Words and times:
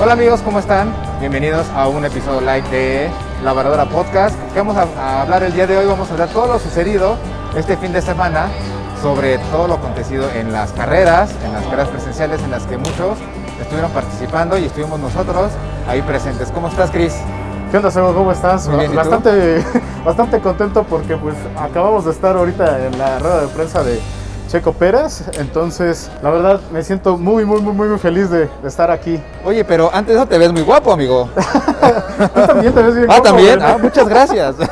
Hola 0.00 0.12
amigos, 0.12 0.40
¿cómo 0.42 0.60
están? 0.60 0.94
Bienvenidos 1.18 1.66
a 1.74 1.88
un 1.88 2.04
episodio 2.04 2.40
live 2.40 2.68
de 2.70 3.10
La 3.42 3.52
Varadora 3.52 3.84
Podcast. 3.86 4.36
¿Qué 4.52 4.60
vamos 4.60 4.76
a, 4.76 4.86
a 4.96 5.22
hablar 5.22 5.42
el 5.42 5.52
día 5.52 5.66
de 5.66 5.76
hoy? 5.76 5.86
Vamos 5.86 6.08
a 6.08 6.12
hablar 6.12 6.28
todo 6.28 6.46
lo 6.46 6.58
sucedido 6.60 7.16
este 7.56 7.76
fin 7.76 7.92
de 7.92 8.00
semana 8.00 8.48
sobre 9.02 9.38
todo 9.50 9.68
lo 9.68 9.74
acontecido 9.74 10.28
en 10.34 10.52
las 10.52 10.72
carreras, 10.72 11.30
en 11.44 11.52
las 11.52 11.64
carreras 11.64 11.88
presenciales 11.88 12.42
en 12.42 12.50
las 12.50 12.64
que 12.66 12.76
muchos 12.78 13.18
estuvieron 13.60 13.90
participando 13.92 14.58
y 14.58 14.64
estuvimos 14.64 14.98
nosotros 15.00 15.50
ahí 15.88 16.02
presentes. 16.02 16.50
¿Cómo 16.50 16.68
estás, 16.68 16.90
Cris? 16.90 17.14
¿Qué 17.70 17.76
onda, 17.76 17.90
Sebo? 17.90 18.14
¿Cómo 18.14 18.32
estás? 18.32 18.68
Bastante, 18.94 19.64
bastante 20.04 20.40
contento 20.40 20.84
porque 20.84 21.16
pues 21.16 21.34
acabamos 21.58 22.04
de 22.04 22.12
estar 22.12 22.36
ahorita 22.36 22.86
en 22.86 22.98
la 22.98 23.18
rueda 23.18 23.40
de 23.42 23.48
prensa 23.48 23.82
de 23.82 24.00
Checo 24.48 24.72
Pérez, 24.72 25.22
entonces 25.38 26.10
la 26.22 26.30
verdad 26.30 26.60
me 26.72 26.82
siento 26.82 27.18
muy, 27.18 27.44
muy, 27.44 27.60
muy, 27.60 27.88
muy 27.88 27.98
feliz 27.98 28.30
de, 28.30 28.48
de 28.62 28.68
estar 28.68 28.90
aquí. 28.90 29.20
Oye, 29.44 29.64
pero 29.64 29.90
antes 29.92 30.16
eso 30.16 30.26
te 30.26 30.38
ves 30.38 30.52
muy 30.52 30.62
guapo, 30.62 30.90
amigo. 30.92 31.28
Tú 32.34 32.46
también 32.46 32.72
te 32.72 32.82
ves 32.82 32.94
bien 32.94 33.06
ah, 33.10 33.14
guapo, 33.14 33.22
también. 33.22 33.62
Ah, 33.62 33.78
muchas 33.80 34.08
gracias. 34.08 34.56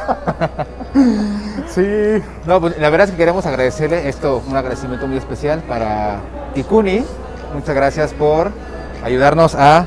Sí, 1.68 2.22
No, 2.46 2.58
pues 2.58 2.78
la 2.78 2.88
verdad 2.88 3.04
es 3.06 3.10
que 3.10 3.18
queremos 3.18 3.44
agradecerle 3.44 4.08
esto, 4.08 4.42
un 4.48 4.56
agradecimiento 4.56 5.06
muy 5.06 5.18
especial 5.18 5.60
para 5.68 6.20
Tikuni. 6.54 7.04
Muchas 7.52 7.74
gracias 7.74 8.14
por 8.14 8.50
ayudarnos 9.04 9.54
a 9.54 9.84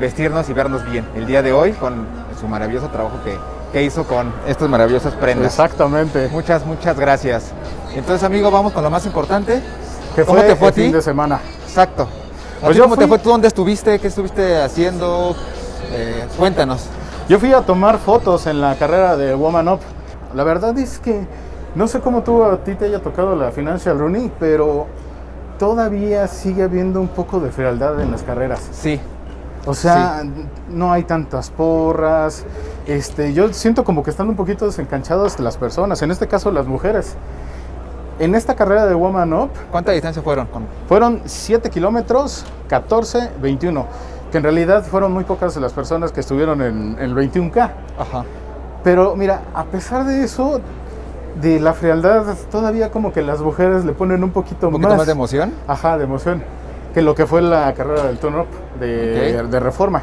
vestirnos 0.00 0.48
y 0.48 0.52
vernos 0.52 0.84
bien 0.90 1.06
el 1.14 1.26
día 1.28 1.42
de 1.42 1.52
hoy 1.52 1.72
con 1.74 2.08
su 2.40 2.48
maravilloso 2.48 2.88
trabajo 2.88 3.18
que, 3.24 3.38
que 3.72 3.84
hizo 3.84 4.02
con 4.02 4.32
estas 4.48 4.68
maravillosas 4.68 5.14
prendas. 5.14 5.52
exactamente. 5.52 6.28
Muchas, 6.32 6.66
muchas 6.66 6.98
gracias. 6.98 7.52
Entonces, 7.98 8.22
amigo, 8.24 8.50
vamos 8.50 8.72
con 8.72 8.82
lo 8.82 8.90
más 8.90 9.04
importante. 9.06 9.60
Que 10.14 10.24
¿Cómo 10.24 10.38
fue 10.38 10.48
te 10.48 10.56
fue 10.56 10.66
a 10.66 10.70
el 10.70 10.74
fin 10.74 10.86
ti? 10.86 10.92
de 10.92 11.02
semana. 11.02 11.40
Exacto. 11.66 12.04
¿A 12.62 12.64
Pues 12.66 12.76
yo 12.76 12.84
¿Cómo 12.84 12.96
te 12.96 13.02
fui- 13.02 13.08
fue? 13.08 13.18
¿Tú 13.18 13.28
dónde 13.30 13.48
estuviste? 13.48 13.98
¿Qué 13.98 14.08
estuviste 14.08 14.60
haciendo? 14.62 15.36
Eh, 15.92 16.24
cuéntanos. 16.36 16.86
Yo 17.28 17.38
fui 17.38 17.52
a 17.52 17.60
tomar 17.60 17.98
fotos 17.98 18.46
en 18.46 18.60
la 18.60 18.74
carrera 18.76 19.16
de 19.16 19.34
Woman 19.34 19.68
Up. 19.68 19.80
La 20.34 20.44
verdad 20.44 20.76
es 20.78 20.98
que 20.98 21.26
no 21.74 21.86
sé 21.88 22.00
cómo 22.00 22.22
tú 22.22 22.42
a 22.42 22.56
ti 22.64 22.74
te 22.74 22.86
haya 22.86 23.00
tocado 23.00 23.36
la 23.36 23.50
Financial 23.52 23.98
Running, 23.98 24.32
pero 24.40 24.86
todavía 25.58 26.26
sigue 26.26 26.62
habiendo 26.62 27.00
un 27.00 27.08
poco 27.08 27.40
de 27.40 27.50
frialdad 27.50 28.00
en 28.00 28.10
las 28.10 28.22
carreras. 28.22 28.60
Sí. 28.72 29.00
O 29.66 29.74
sea, 29.74 30.22
no 30.70 30.92
hay 30.92 31.02
tantas 31.04 31.50
porras. 31.50 32.44
Este, 32.86 33.34
yo 33.34 33.52
siento 33.52 33.84
como 33.84 34.02
que 34.02 34.10
están 34.10 34.28
un 34.28 34.36
poquito 34.36 34.64
desencanchadas 34.66 35.38
las 35.40 35.56
personas, 35.58 36.00
en 36.02 36.10
este 36.10 36.26
caso 36.26 36.50
las 36.50 36.66
mujeres. 36.66 37.14
En 38.18 38.34
esta 38.34 38.56
carrera 38.56 38.86
de 38.86 38.94
Woman 38.94 39.32
Up 39.32 39.50
¿Cuánta 39.70 39.92
distancia 39.92 40.22
fueron? 40.22 40.48
Fueron 40.88 41.22
7 41.24 41.70
kilómetros, 41.70 42.44
14, 42.68 43.30
21. 43.40 43.86
Que 44.32 44.38
en 44.38 44.42
realidad 44.42 44.84
fueron 44.84 45.12
muy 45.12 45.24
pocas 45.24 45.56
las 45.56 45.72
personas 45.72 46.12
que 46.12 46.20
estuvieron 46.20 46.60
en 46.60 46.96
el 46.98 47.14
21K. 47.14 47.70
Ajá. 47.98 48.24
Pero 48.82 49.16
mira, 49.16 49.42
a 49.54 49.64
pesar 49.64 50.04
de 50.04 50.24
eso, 50.24 50.60
de 51.40 51.60
la 51.60 51.72
frialdad, 51.72 52.36
todavía 52.50 52.90
como 52.90 53.12
que 53.12 53.22
las 53.22 53.40
mujeres 53.40 53.84
le 53.84 53.92
ponen 53.92 54.24
un 54.24 54.30
poquito, 54.30 54.68
¿Un 54.68 54.74
poquito 54.74 54.96
más 54.96 55.06
de 55.06 55.12
emoción? 55.12 55.52
Ajá, 55.66 55.96
de 55.96 56.04
emoción. 56.04 56.42
Que 56.92 57.02
lo 57.02 57.14
que 57.14 57.26
fue 57.26 57.40
la 57.40 57.72
carrera 57.74 58.04
del 58.04 58.18
turn 58.18 58.40
up 58.40 58.46
de, 58.80 59.60
reforma. 59.60 60.02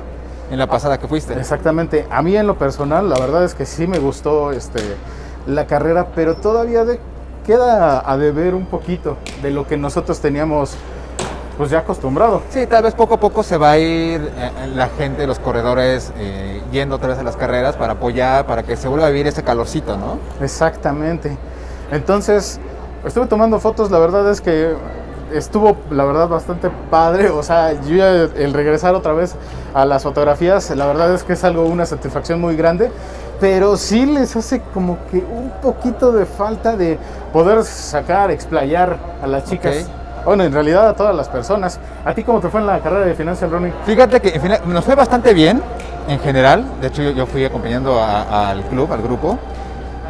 En 0.49 0.59
la 0.59 0.67
pasada 0.67 0.99
que 0.99 1.07
fuiste. 1.07 1.33
Exactamente. 1.33 2.05
A 2.09 2.21
mí 2.21 2.37
en 2.37 2.47
lo 2.47 2.57
personal, 2.57 3.09
la 3.09 3.17
verdad 3.19 3.43
es 3.43 3.55
que 3.55 3.65
sí 3.65 3.87
me 3.87 3.99
gustó 3.99 4.51
este, 4.51 4.79
la 5.47 5.65
carrera, 5.65 6.07
pero 6.15 6.35
todavía 6.35 6.85
de- 6.85 6.99
queda 7.45 8.09
a 8.09 8.17
deber 8.17 8.55
un 8.55 8.65
poquito 8.65 9.17
de 9.41 9.51
lo 9.51 9.67
que 9.67 9.77
nosotros 9.77 10.19
teníamos 10.19 10.75
pues 11.57 11.69
ya 11.69 11.79
acostumbrado. 11.79 12.41
Sí, 12.49 12.67
tal 12.67 12.83
vez 12.83 12.93
poco 12.93 13.13
a 13.13 13.19
poco 13.19 13.41
se 13.43 13.57
va 13.57 13.71
a 13.71 13.77
ir 13.77 14.29
eh, 14.37 14.51
la 14.73 14.89
gente, 14.89 15.25
los 15.25 15.39
corredores, 15.39 16.11
eh, 16.17 16.61
yendo 16.71 16.95
otra 16.95 17.09
vez 17.09 17.19
a 17.19 17.23
las 17.23 17.37
carreras 17.37 17.75
para 17.77 17.93
apoyar, 17.93 18.45
para 18.45 18.63
que 18.63 18.75
se 18.75 18.87
vuelva 18.87 19.07
a 19.07 19.09
vivir 19.09 19.27
ese 19.27 19.43
calorcito, 19.43 19.95
¿no? 19.95 20.19
Exactamente. 20.41 21.37
Entonces, 21.91 22.59
estuve 23.05 23.27
tomando 23.27 23.59
fotos, 23.59 23.89
la 23.89 23.99
verdad 23.99 24.29
es 24.29 24.41
que 24.41 24.75
estuvo, 25.33 25.77
la 25.91 26.03
verdad, 26.05 26.27
bastante 26.27 26.69
padre. 26.89 27.29
O 27.29 27.43
sea, 27.43 27.73
yo 27.83 27.95
ya 27.95 28.11
el 28.11 28.53
regresar 28.53 28.95
otra 28.95 29.13
vez 29.13 29.35
a 29.73 29.85
las 29.85 30.03
fotografías, 30.03 30.69
la 30.71 30.85
verdad 30.85 31.13
es 31.13 31.23
que 31.23 31.33
es 31.33 31.43
algo, 31.43 31.65
una 31.65 31.85
satisfacción 31.85 32.41
muy 32.41 32.55
grande. 32.55 32.91
Pero 33.39 33.75
sí 33.77 34.05
les 34.05 34.35
hace 34.35 34.61
como 34.73 34.97
que 35.11 35.17
un 35.17 35.51
poquito 35.61 36.11
de 36.11 36.25
falta 36.25 36.75
de 36.77 36.97
poder 37.33 37.63
sacar, 37.63 38.31
explayar 38.31 38.97
a 39.21 39.27
las 39.27 39.45
chicas. 39.45 39.87
Bueno, 40.23 40.43
en 40.43 40.53
realidad 40.53 40.87
a 40.89 40.93
todas 40.95 41.15
las 41.15 41.27
personas. 41.29 41.79
¿A 42.03 42.13
ti 42.13 42.23
cómo 42.23 42.39
te 42.39 42.49
fue 42.49 42.59
en 42.61 42.67
la 42.67 42.79
carrera 42.79 43.05
de 43.05 43.13
Financial 43.13 43.49
Running? 43.51 43.73
Fíjate 43.85 44.19
que 44.21 44.39
nos 44.65 44.83
fue 44.83 44.95
bastante 44.95 45.33
bien 45.33 45.61
en 46.07 46.19
general. 46.19 46.65
De 46.81 46.87
hecho, 46.87 47.03
yo, 47.03 47.25
fui 47.27 47.45
acompañando 47.45 47.99
a- 48.01 48.49
al 48.49 48.63
club, 48.63 48.91
al 48.91 49.01
grupo. 49.01 49.37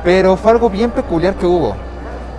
Pero 0.03 0.37
fue 0.37 0.51
algo 0.51 0.69
bien 0.69 0.91
peculiar 0.91 1.33
que 1.33 1.45
hubo. 1.45 1.75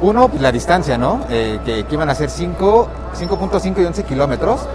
Uno, 0.01 0.31
la 0.41 0.53
distancia, 0.53 0.97
¿no? 0.97 1.21
Eh, 1.29 1.59
que, 1.65 1.85
que 1.85 1.95
iban 1.95 2.09
a 2.09 2.15
ser 2.15 2.31
5, 2.31 2.89
5.5 3.15 3.83
y 3.83 3.85
11 3.85 4.05
kilómetros. 4.05 4.67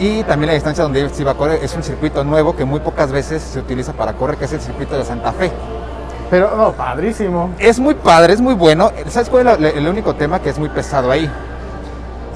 Y 0.00 0.24
también 0.24 0.46
la 0.46 0.54
distancia 0.54 0.82
donde 0.82 1.10
se 1.10 1.20
iba 1.20 1.32
a 1.32 1.34
correr 1.34 1.62
es 1.62 1.74
un 1.74 1.82
circuito 1.82 2.24
nuevo 2.24 2.56
que 2.56 2.64
muy 2.64 2.80
pocas 2.80 3.12
veces 3.12 3.42
se 3.42 3.58
utiliza 3.58 3.92
para 3.92 4.14
correr, 4.14 4.38
que 4.38 4.46
es 4.46 4.52
el 4.54 4.60
circuito 4.62 4.96
de 4.96 5.04
Santa 5.04 5.30
Fe. 5.30 5.52
Pero, 6.30 6.56
no, 6.56 6.72
padrísimo. 6.72 7.50
Es 7.58 7.78
muy 7.78 7.94
padre, 7.94 8.32
es 8.32 8.40
muy 8.40 8.54
bueno. 8.54 8.90
¿Sabes 9.08 9.28
cuál 9.28 9.46
es 9.62 9.76
el 9.76 9.86
único 9.86 10.14
tema 10.14 10.40
que 10.40 10.48
es 10.48 10.58
muy 10.58 10.70
pesado 10.70 11.10
ahí? 11.10 11.30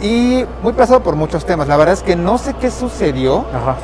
Y 0.03 0.45
muy 0.63 0.75
pesado 0.75 1.01
por 1.01 1.17
muchos 1.17 1.47
temas. 1.47 1.67
La 1.67 1.79
verdad 1.79 1.95
es 1.95 2.03
que 2.03 2.17
no 2.17 2.37
sé 2.37 2.53
qué 2.53 2.71
sucedió 2.71 3.47
Ajá. 3.55 3.77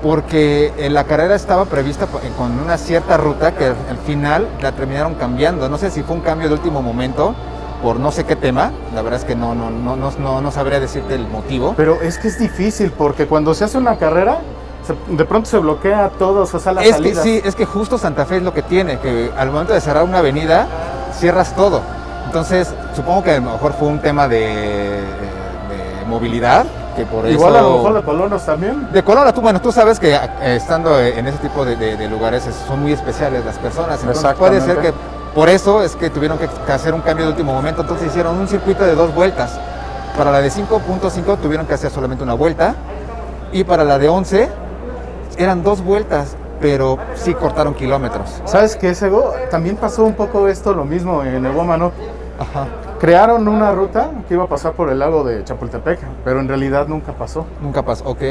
porque 0.00 0.72
eh, 0.78 0.88
la 0.88 1.02
carrera 1.02 1.34
estaba 1.34 1.64
prevista 1.64 2.06
con 2.38 2.60
una 2.60 2.78
cierta 2.78 3.16
ruta 3.16 3.56
que 3.56 3.66
al 3.66 3.98
final 4.06 4.46
la 4.62 4.70
terminaron 4.70 5.14
cambiando. 5.14 5.68
No 5.68 5.76
sé 5.76 5.90
si 5.90 6.04
fue 6.04 6.14
un 6.14 6.22
cambio 6.22 6.46
de 6.46 6.54
último 6.54 6.82
momento 6.82 7.34
por 7.82 7.98
no 8.00 8.10
sé 8.12 8.24
qué 8.24 8.36
tema. 8.36 8.72
La 8.94 9.02
verdad 9.02 9.20
es 9.20 9.24
que 9.26 9.34
no, 9.36 9.54
no, 9.54 9.70
no, 9.70 9.96
no, 9.96 10.10
no, 10.18 10.40
no 10.40 10.50
sabría 10.50 10.80
decirte 10.80 11.14
el 11.14 11.26
motivo. 11.28 11.74
Pero 11.76 12.00
es 12.02 12.18
que 12.18 12.28
es 12.28 12.38
difícil 12.38 12.90
porque 12.92 13.26
cuando 13.26 13.54
se 13.54 13.64
hace 13.64 13.78
una 13.78 13.96
carrera, 13.96 14.38
de 15.08 15.24
pronto 15.24 15.48
se 15.48 15.58
bloquea 15.58 16.10
todo, 16.18 16.42
o 16.42 16.46
sea, 16.58 16.72
las 16.72 16.84
Es 16.86 16.96
que 16.96 17.14
sí, 17.14 17.40
es 17.44 17.54
que 17.54 17.64
justo 17.64 17.96
Santa 17.98 18.26
Fe 18.26 18.36
es 18.38 18.42
lo 18.42 18.52
que 18.52 18.62
tiene, 18.62 18.98
que 18.98 19.30
al 19.36 19.50
momento 19.50 19.72
de 19.72 19.80
cerrar 19.80 20.04
una 20.04 20.18
avenida, 20.18 20.66
cierras 21.18 21.54
todo. 21.54 21.80
Entonces, 22.26 22.72
supongo 22.94 23.22
que 23.22 23.30
a 23.32 23.40
lo 23.40 23.52
mejor 23.52 23.72
fue 23.74 23.88
un 23.88 24.00
tema 24.00 24.28
de, 24.28 24.38
de 24.40 26.06
movilidad, 26.08 26.66
que 26.96 27.06
por 27.06 27.26
Igual 27.28 27.54
eso... 27.54 27.58
a 27.58 27.62
lo 27.68 27.76
mejor 27.78 27.94
de 27.94 28.02
colonos 28.02 28.44
también. 28.46 28.88
De 28.92 29.02
Colora, 29.02 29.32
tú, 29.32 29.40
bueno, 29.40 29.60
tú 29.60 29.72
sabes 29.72 29.98
que 29.98 30.14
eh, 30.14 30.20
estando 30.56 31.00
en 31.00 31.26
ese 31.26 31.38
tipo 31.38 31.64
de, 31.64 31.76
de- 31.76 31.96
de 31.96 32.08
lugares 32.08 32.46
es- 32.46 32.54
son 32.68 32.80
muy 32.82 32.92
especiales 32.92 33.44
las 33.44 33.58
personas, 33.58 34.00
entonces 34.00 34.34
puede 34.34 34.60
ser 34.60 34.78
que. 34.78 34.92
Por 35.34 35.48
eso 35.48 35.82
es 35.82 35.96
que 35.96 36.10
tuvieron 36.10 36.38
que, 36.38 36.48
hacer 36.72 36.94
un 36.94 37.00
cambio 37.00 37.26
de 37.26 37.32
último 37.32 37.52
momento, 37.52 37.82
entonces 37.82 38.06
hicieron 38.08 38.36
un 38.38 38.46
circuito 38.46 38.84
de 38.84 38.94
dos 38.94 39.12
vueltas. 39.14 39.58
Para 40.16 40.30
la 40.30 40.40
de 40.40 40.48
5.5 40.48 41.38
tuvieron 41.38 41.66
que 41.66 41.74
hacer 41.74 41.90
solamente 41.90 42.22
una 42.22 42.34
vuelta 42.34 42.76
y 43.52 43.64
para 43.64 43.82
la 43.82 43.98
de 43.98 44.08
11 44.08 44.48
eran 45.36 45.64
dos 45.64 45.82
vueltas, 45.82 46.36
pero 46.60 46.98
sí 47.16 47.34
cortaron 47.34 47.74
kilómetros. 47.74 48.40
¿Sabes 48.44 48.76
qué, 48.76 48.94
Sego? 48.94 49.32
También 49.50 49.76
pasó 49.76 50.04
un 50.04 50.14
poco 50.14 50.46
esto, 50.46 50.72
lo 50.72 50.84
mismo 50.84 51.24
en 51.24 51.44
el. 51.44 51.46
Ajá, 51.46 52.66
Crearon 53.00 53.46
una 53.48 53.72
ruta 53.72 54.10
que 54.28 54.34
iba 54.34 54.44
a 54.44 54.48
pasar 54.48 54.72
por 54.72 54.88
el 54.88 55.00
lago 55.00 55.24
de 55.24 55.42
Chapultepec, 55.42 55.98
pero 56.24 56.40
en 56.40 56.48
realidad 56.48 56.86
nunca 56.86 57.12
pasó. 57.12 57.44
nunca 57.60 57.82
pasó, 57.82 58.04
ok. 58.04 58.22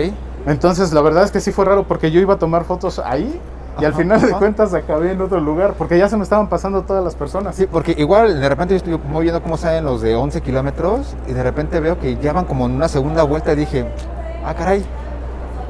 Entonces, 0.46 0.94
la 0.94 1.02
verdad 1.02 1.24
es 1.24 1.32
que 1.32 1.42
sí 1.42 1.52
fue 1.52 1.66
raro 1.66 1.84
porque 1.84 2.12
yo 2.12 2.20
iba 2.22 2.36
a 2.36 2.40
tomar 2.40 2.64
fotos 2.64 3.00
ahí 3.00 3.40
y 3.80 3.86
al 3.86 3.92
Ajá, 3.92 4.02
final 4.02 4.22
de 4.22 4.28
ajá. 4.28 4.38
cuentas 4.40 4.74
acabé 4.74 5.12
en 5.12 5.22
otro 5.22 5.40
lugar 5.40 5.74
porque 5.78 5.98
ya 5.98 6.08
se 6.10 6.16
me 6.18 6.24
estaban 6.24 6.48
pasando 6.48 6.84
todas 6.84 7.04
las 7.04 7.16
personas. 7.16 7.56
Sí, 7.56 7.66
porque 7.66 7.96
igual 7.98 8.40
de 8.40 8.48
repente 8.50 8.74
yo 8.74 8.78
estoy 8.78 8.98
como 9.00 9.20
viendo 9.20 9.42
cómo 9.42 9.58
salen 9.58 9.84
los 9.86 10.02
de 10.02 10.16
11 10.16 10.42
kilómetros 10.42 11.16
y 11.28 11.34
de 11.34 11.42
repente 11.44 11.80
veo 11.80 11.98
que 12.00 12.18
ya 12.18 12.34
van 12.34 12.46
como 12.46 12.66
en 12.68 12.74
una 12.74 12.88
segunda 12.88 13.24
vuelta 13.24 13.54
y 13.54 13.56
dije, 13.56 13.86
ah, 14.46 14.54
caray. 14.54 14.86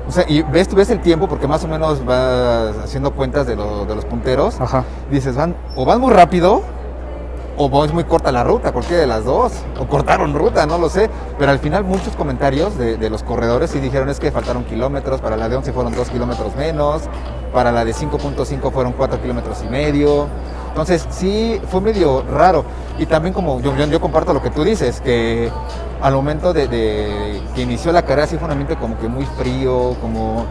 O 0.05 0.11
sea, 0.11 0.25
y 0.27 0.41
ves, 0.41 0.67
tú 0.67 0.75
ves 0.75 0.89
el 0.89 0.99
tiempo 0.99 1.29
porque 1.29 1.47
más 1.47 1.63
o 1.63 1.67
menos 1.69 2.03
vas 2.05 2.75
haciendo 2.83 3.11
cuentas 3.13 3.47
de, 3.47 3.55
lo- 3.55 3.85
de 3.85 3.95
los 3.95 4.03
punteros. 4.03 4.59
Ajá. 4.59 4.83
Y 5.09 5.15
dices, 5.15 5.35
van, 5.37 5.55
o 5.77 5.85
van 5.85 6.01
muy 6.01 6.11
rápido 6.11 6.61
o 7.57 7.85
es 7.85 7.93
muy 7.93 8.03
corta 8.03 8.31
la 8.31 8.43
ruta, 8.43 8.71
cualquiera 8.71 9.01
de 9.01 9.07
las 9.07 9.25
dos. 9.25 9.53
O 9.79 9.87
cortaron 9.87 10.33
ruta, 10.33 10.65
no 10.65 10.77
lo 10.77 10.89
sé. 10.89 11.09
Pero 11.37 11.51
al 11.51 11.59
final 11.59 11.83
muchos 11.83 12.15
comentarios 12.15 12.77
de, 12.77 13.09
los 13.09 13.23
corredores 13.23 13.71
sí 13.71 13.79
dijeron 13.79 14.09
es 14.09 14.19
que 14.19 14.31
faltaron 14.31 14.63
kilómetros, 14.63 15.21
para 15.21 15.37
la 15.37 15.49
de 15.49 15.55
11 15.57 15.73
fueron 15.73 15.93
2 15.93 16.09
kilómetros 16.09 16.55
menos, 16.55 17.03
para 17.53 17.71
la 17.71 17.85
de 17.85 17.93
5.5 17.93 18.71
fueron 18.71 18.93
4 18.93 19.21
kilómetros 19.21 19.63
y 19.63 19.69
medio. 19.69 20.27
Entonces 20.69 21.05
sí 21.09 21.61
fue 21.69 21.81
medio 21.81 22.23
raro. 22.23 22.65
Y 22.97 23.05
también 23.05 23.33
como 23.33 23.59
yo, 23.61 23.75
yo, 23.75 23.85
yo 23.85 24.01
comparto 24.01 24.33
lo 24.33 24.41
que 24.41 24.49
tú 24.49 24.63
dices, 24.63 25.01
que 25.01 25.51
al 26.01 26.13
momento 26.13 26.53
de 26.53 26.67
que 26.67 27.61
inició 27.61 27.91
la 27.91 28.01
carrera 28.01 28.27
sí 28.27 28.37
fue 28.37 28.45
un 28.45 28.51
ambiente 28.51 28.75
como 28.75 28.97
que 28.97 29.07
muy 29.07 29.25
frío, 29.25 29.95
como... 30.01 30.45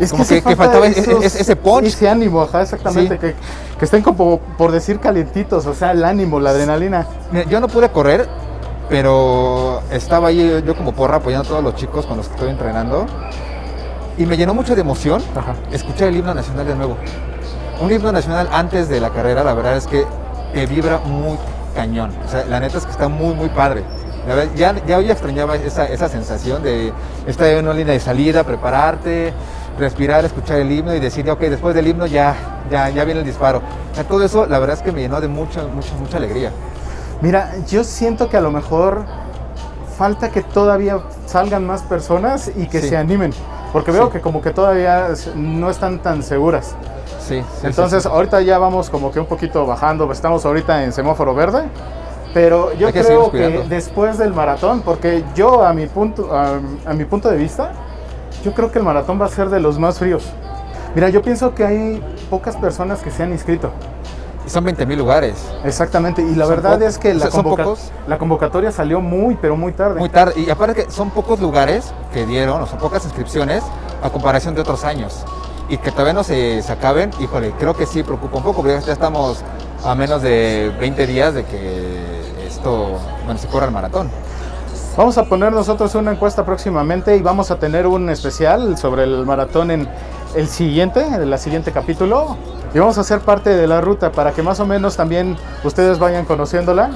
Es 0.00 0.10
Como 0.10 0.26
que- 0.26 0.36
que 0.36 0.56
falta 0.56 0.56
faltaba 0.64 0.86
ese- 0.86 1.12
ese- 1.24 1.40
ese 1.42 1.56
punch. 1.56 1.84
Ese 1.86 2.08
ánimo, 2.08 2.40
ajá, 2.42 2.62
exactamente. 2.62 3.14
Sí. 3.14 3.20
Que, 3.20 3.34
que 3.78 3.84
estén 3.84 4.02
como, 4.02 4.38
por 4.58 4.72
decir, 4.72 4.98
calientitos, 4.98 5.66
o 5.66 5.74
sea, 5.74 5.92
el 5.92 6.02
ánimo, 6.04 6.40
la 6.40 6.50
adrenalina. 6.50 7.06
Mira, 7.30 7.44
yo 7.48 7.60
no 7.60 7.68
pude 7.68 7.90
correr, 7.90 8.26
pero 8.88 9.82
estaba 9.90 10.28
ahí 10.28 10.62
yo 10.66 10.74
como 10.76 10.92
porra 10.92 11.16
apoyando 11.16 11.44
a 11.46 11.48
todos 11.48 11.62
los 11.64 11.74
chicos 11.76 12.06
con 12.06 12.16
los 12.16 12.26
que 12.28 12.34
estoy 12.34 12.50
entrenando. 12.50 13.06
Y 14.18 14.26
me 14.26 14.36
llenó 14.36 14.52
mucho 14.54 14.74
de 14.74 14.80
emoción 14.80 15.22
Ajá. 15.34 15.54
escuchar 15.72 16.08
el 16.08 16.16
himno 16.16 16.34
nacional 16.34 16.66
de 16.66 16.74
nuevo. 16.74 16.96
Un 17.80 17.90
himno 17.92 18.12
nacional 18.12 18.48
antes 18.52 18.88
de 18.88 19.00
la 19.00 19.10
carrera, 19.10 19.44
la 19.44 19.54
verdad 19.54 19.76
es 19.76 19.86
que 19.86 20.04
te 20.52 20.66
vibra 20.66 20.98
muy 21.04 21.38
cañón. 21.74 22.10
O 22.26 22.28
sea, 22.30 22.44
la 22.44 22.58
neta 22.60 22.78
es 22.78 22.84
que 22.84 22.90
está 22.90 23.08
muy, 23.08 23.34
muy 23.34 23.48
padre. 23.48 23.84
La 24.28 24.34
verdad, 24.34 24.52
ya, 24.54 24.74
ya 24.86 24.98
hoy 24.98 25.10
extrañaba 25.10 25.56
esa, 25.56 25.86
esa 25.86 26.08
sensación 26.08 26.62
de 26.62 26.92
estar 27.26 27.46
en 27.46 27.64
una 27.64 27.72
línea 27.74 27.94
de 27.94 28.00
salida, 28.00 28.44
prepararte, 28.44 29.32
respirar, 29.80 30.24
escuchar 30.24 30.58
el 30.60 30.70
himno 30.70 30.94
y 30.94 31.00
decir, 31.00 31.28
ok, 31.28 31.40
después 31.40 31.74
del 31.74 31.88
himno 31.88 32.06
ya, 32.06 32.34
ya, 32.70 32.88
ya 32.90 33.04
viene 33.04 33.20
el 33.20 33.26
disparo. 33.26 33.60
O 33.92 33.94
sea, 33.94 34.04
todo 34.04 34.22
eso, 34.24 34.46
la 34.46 34.58
verdad 34.60 34.76
es 34.76 34.82
que 34.82 34.92
me 34.92 35.00
llenó 35.00 35.20
de 35.20 35.28
mucha, 35.28 35.62
mucha, 35.66 35.94
mucha 35.98 36.16
alegría. 36.18 36.52
Mira, 37.20 37.50
yo 37.68 37.82
siento 37.84 38.28
que 38.28 38.36
a 38.36 38.40
lo 38.40 38.50
mejor 38.50 39.04
falta 39.98 40.30
que 40.30 40.42
todavía 40.42 41.00
salgan 41.26 41.66
más 41.66 41.82
personas 41.82 42.50
y 42.56 42.66
que 42.66 42.80
Sí. 42.80 42.90
se 42.90 42.96
animen. 42.96 43.32
Porque 43.72 43.90
veo 43.90 44.06
Sí. 44.06 44.12
que 44.12 44.20
como 44.20 44.40
que 44.42 44.50
todavía 44.50 45.08
no 45.34 45.70
están 45.70 46.00
tan 46.00 46.22
seguras. 46.22 46.74
Sí, 47.20 47.42
sí, 47.60 47.66
Entonces, 47.66 48.06
ahorita 48.06 48.40
ya 48.40 48.58
vamos 48.58 48.90
como 48.90 49.12
que 49.12 49.20
un 49.20 49.26
poquito 49.26 49.64
bajando. 49.66 50.10
Estamos 50.10 50.44
ahorita 50.44 50.82
en 50.84 50.92
semáforo 50.92 51.34
verde. 51.34 51.64
Pero 52.32 52.72
yo 52.74 52.92
que 52.92 53.02
creo 53.02 53.30
que 53.30 53.64
después 53.68 54.16
del 54.16 54.32
maratón, 54.32 54.82
porque 54.82 55.24
yo 55.34 55.64
a 55.64 55.72
mi 55.72 55.86
punto, 55.86 56.34
a, 56.34 56.60
a 56.86 56.92
mi 56.94 57.04
punto 57.04 57.28
de 57.28 57.36
vista, 57.36 57.72
yo 58.44 58.52
creo 58.52 58.70
que 58.72 58.78
el 58.78 58.84
maratón 58.84 59.20
va 59.20 59.26
a 59.26 59.28
ser 59.28 59.48
de 59.50 59.60
los 59.60 59.78
más 59.78 59.98
fríos. 59.98 60.24
Mira, 60.94 61.08
yo 61.08 61.22
pienso 61.22 61.54
que 61.54 61.64
hay 61.64 62.02
pocas 62.28 62.56
personas 62.56 63.00
que 63.00 63.10
se 63.10 63.22
han 63.22 63.32
inscrito. 63.32 63.70
Y 64.46 64.50
son 64.50 64.64
20 64.64 64.86
mil 64.86 64.98
lugares. 64.98 65.36
Exactamente, 65.64 66.22
y 66.22 66.34
la 66.34 66.46
Son 66.46 66.56
verdad 66.56 66.82
es 66.82 66.98
que 66.98 67.12
la, 67.14 67.28
convoca- 67.28 67.62
pocos. 67.64 67.92
la 68.08 68.18
convocatoria 68.18 68.72
salió 68.72 69.00
muy, 69.00 69.36
pero 69.36 69.56
muy 69.56 69.72
tarde. 69.72 70.00
Muy 70.00 70.08
tarde. 70.08 70.40
Y 70.40 70.50
aparte 70.50 70.74
que 70.84 70.90
son 70.90 71.10
pocos 71.10 71.38
lugares 71.40 71.92
que 72.12 72.24
dieron, 72.26 72.62
o 72.62 72.66
son 72.66 72.78
pocas 72.78 73.04
inscripciones 73.04 73.62
a 74.02 74.10
comparación 74.10 74.54
de 74.54 74.62
otros 74.62 74.82
años. 74.84 75.24
Y 75.68 75.76
que 75.76 75.92
todavía 75.92 76.14
no 76.14 76.24
se, 76.24 76.62
se 76.62 76.72
acaben, 76.72 77.10
híjole, 77.20 77.52
creo 77.58 77.76
que 77.76 77.86
sí 77.86 78.02
preocupa 78.02 78.38
un 78.38 78.42
poco, 78.42 78.62
porque 78.62 78.80
ya 78.84 78.92
estamos 78.92 79.44
a 79.84 79.94
menos 79.94 80.22
de 80.22 80.74
20 80.80 81.06
días 81.06 81.34
de 81.34 81.44
que 81.44 82.46
esto, 82.48 82.98
bueno, 83.26 83.38
se 83.38 83.46
corra 83.46 83.66
el 83.66 83.72
maratón. 83.72 84.10
Vamos 84.96 85.16
a 85.18 85.24
poner 85.24 85.52
nosotros 85.52 85.94
una 85.94 86.12
encuesta 86.12 86.44
próximamente 86.44 87.16
y 87.16 87.22
vamos 87.22 87.50
a 87.50 87.58
tener 87.58 87.86
un 87.86 88.10
especial 88.10 88.76
sobre 88.76 89.04
el 89.04 89.24
maratón 89.24 89.70
en 89.70 89.88
el 90.34 90.48
siguiente, 90.48 91.00
en 91.00 91.22
el 91.22 91.38
siguiente 91.38 91.70
capítulo. 91.70 92.36
Y 92.74 92.78
vamos 92.78 92.98
a 92.98 93.02
hacer 93.02 93.20
parte 93.20 93.50
de 93.50 93.66
la 93.68 93.80
ruta 93.80 94.10
para 94.10 94.32
que 94.32 94.42
más 94.42 94.58
o 94.58 94.66
menos 94.66 94.96
también 94.96 95.36
ustedes 95.64 95.98
vayan 95.98 96.24
conociéndola 96.24 96.90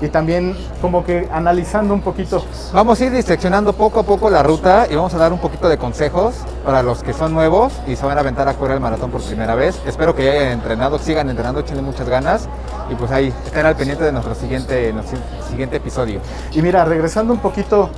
y 0.00 0.08
también 0.08 0.56
como 0.80 1.04
que 1.04 1.28
analizando 1.32 1.94
un 1.94 2.00
poquito. 2.00 2.44
Vamos 2.72 3.00
a 3.00 3.04
ir 3.04 3.12
diseccionando 3.12 3.72
poco 3.72 4.00
a 4.00 4.02
poco 4.02 4.30
la 4.30 4.42
ruta 4.42 4.86
y 4.90 4.94
vamos 4.94 5.14
a 5.14 5.18
dar 5.18 5.32
un 5.32 5.38
poquito 5.38 5.68
de 5.68 5.78
consejos 5.78 6.34
para 6.64 6.82
los 6.82 7.02
que 7.02 7.12
son 7.12 7.32
nuevos 7.32 7.72
y 7.86 7.96
se 7.96 8.04
van 8.04 8.18
a 8.18 8.20
aventar 8.20 8.48
a 8.48 8.54
correr 8.54 8.74
el 8.74 8.80
maratón 8.80 9.10
por 9.10 9.22
primera 9.22 9.54
vez. 9.54 9.80
Espero 9.86 10.14
que 10.14 10.24
ya 10.24 10.32
hayan 10.32 10.52
entrenado, 10.52 10.98
sigan 10.98 11.28
entrenando, 11.30 11.60
échenle 11.60 11.82
muchas 11.82 12.08
ganas 12.08 12.48
y 12.90 12.94
pues 12.94 13.10
ahí 13.10 13.32
estén 13.44 13.66
al 13.66 13.76
pendiente 13.76 14.04
de 14.04 14.12
nuestro 14.12 14.34
siguiente, 14.34 14.92
nuestro 14.92 15.18
siguiente 15.48 15.76
episodio. 15.76 16.20
Y 16.52 16.62
mira, 16.62 16.84
regresando 16.84 17.32
un 17.32 17.40
poquito 17.40 17.90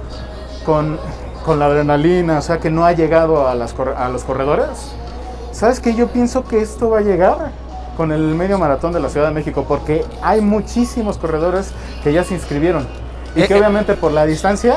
con, 0.64 0.98
con 1.44 1.58
la 1.58 1.66
adrenalina, 1.66 2.38
o 2.38 2.42
sea 2.42 2.58
que 2.58 2.70
no 2.70 2.84
ha 2.84 2.92
llegado 2.92 3.48
a, 3.48 3.54
las, 3.54 3.74
a 3.96 4.08
los 4.08 4.24
corredores. 4.24 4.92
¿Sabes 5.52 5.80
qué? 5.80 5.94
Yo 5.94 6.08
pienso 6.08 6.44
que 6.44 6.60
esto 6.60 6.90
va 6.90 6.98
a 6.98 7.00
llegar 7.00 7.50
con 7.98 8.12
el 8.12 8.20
medio 8.36 8.58
maratón 8.58 8.92
de 8.92 9.00
la 9.00 9.08
Ciudad 9.08 9.26
de 9.26 9.34
México, 9.34 9.64
porque 9.66 10.04
hay 10.22 10.40
muchísimos 10.40 11.18
corredores 11.18 11.72
que 12.04 12.12
ya 12.12 12.22
se 12.22 12.34
inscribieron. 12.34 12.86
Y 13.34 13.42
Eh, 13.42 13.48
que 13.48 13.54
eh. 13.54 13.58
obviamente 13.58 13.94
por 13.94 14.12
la 14.12 14.24
distancia 14.24 14.76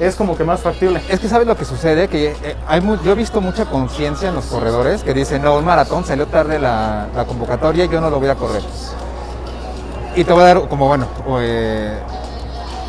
es 0.00 0.16
como 0.16 0.36
que 0.36 0.42
más 0.42 0.58
factible. 0.58 1.00
Es 1.08 1.20
que 1.20 1.28
sabes 1.28 1.46
lo 1.46 1.56
que 1.56 1.64
sucede, 1.64 2.08
que 2.08 2.32
eh, 2.32 2.56
hay 2.66 2.82
yo 3.04 3.12
he 3.12 3.14
visto 3.14 3.40
mucha 3.40 3.66
conciencia 3.66 4.28
en 4.28 4.34
los 4.34 4.46
corredores 4.46 5.04
que 5.04 5.14
dicen, 5.14 5.40
no, 5.40 5.56
un 5.56 5.64
maratón 5.64 6.04
salió 6.04 6.26
tarde 6.26 6.58
la, 6.58 7.06
la 7.14 7.24
convocatoria, 7.26 7.84
yo 7.84 8.00
no 8.00 8.10
lo 8.10 8.18
voy 8.18 8.28
a 8.28 8.34
correr. 8.34 8.62
Y 10.16 10.24
te 10.24 10.32
voy 10.32 10.42
a 10.42 10.46
dar 10.46 10.68
como, 10.68 10.88
bueno, 10.88 11.06
eh, 11.40 11.96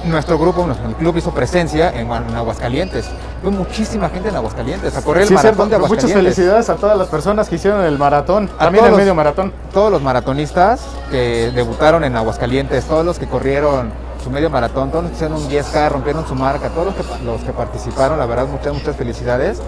nuestro 0.06 0.38
grupo, 0.40 0.66
el 0.88 0.96
club 0.96 1.18
hizo 1.18 1.32
presencia 1.32 1.92
en, 1.92 2.08
Gua- 2.10 2.28
en 2.28 2.36
Aguascalientes. 2.36 3.06
Fue 3.42 3.52
muchísima 3.52 4.10
gente 4.10 4.30
en 4.30 4.36
Aguascalientes 4.36 4.96
a 4.96 5.02
correr 5.02 5.24
el 5.24 5.28
Sí, 5.30 5.34
maratón 5.34 5.68
cierto. 5.70 5.70
de 5.70 5.78
Muchas 5.80 6.04
Aguascalientes. 6.04 6.36
felicidades 6.36 6.70
a 6.70 6.76
todas 6.76 6.98
las 6.98 7.08
personas 7.08 7.50
que 7.50 7.56
hicieron 7.56 7.82
el 7.84 7.98
maratón, 7.98 8.50
A 8.58 8.66
también 8.66 8.86
el 8.86 8.94
medio 8.96 9.14
maratón. 9.16 9.54
Todos 9.74 9.92
los 9.92 10.02
maratonistas 10.02 10.82
que 11.12 11.52
debutaron 11.54 12.04
en 12.04 12.16
Aguascalientes, 12.16 12.86
todos 12.86 13.06
los 13.06 13.20
que 13.20 13.28
corrieron 13.28 13.92
su 14.24 14.30
medio 14.30 14.50
maratón, 14.50 14.90
todos 14.92 15.04
los 15.06 15.12
que 15.12 15.16
hicieron 15.16 15.38
un 15.38 15.50
10K, 15.50 15.90
rompieron 15.90 16.28
su 16.28 16.36
marca, 16.36 16.70
todos 16.70 16.88
los 16.88 16.96
que, 16.96 17.24
los 17.26 17.42
que 17.42 17.52
participaron, 17.54 18.20
la 18.20 18.26
verdad, 18.26 18.48
muchas, 18.48 18.74
muchas 18.74 18.96
felicidades. 18.96 19.60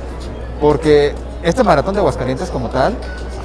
Porque 0.60 1.16
este 1.44 1.64
maratón 1.64 1.94
de 1.94 2.00
Aguascalientes 2.02 2.50
como 2.50 2.70
tal 2.70 2.96